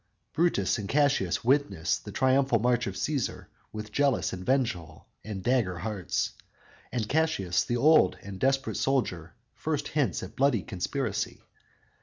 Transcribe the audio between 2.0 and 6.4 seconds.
triumphal march of Cæsar with jealous, vengeful and dagger hearts,